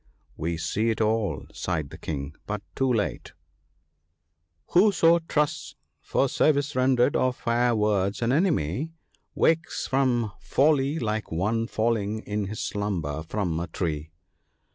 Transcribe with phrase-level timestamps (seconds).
[0.35, 3.33] 'We see it all,' sighed the King, but too late!'—"
[4.71, 8.93] Whoso trusts, for service rendered, or fair words, an enemy,
[9.35, 14.09] Wakes from folly like one falling in his slumber from a tree."